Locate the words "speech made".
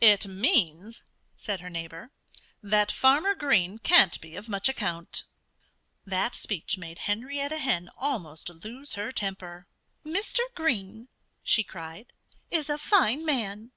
6.34-6.98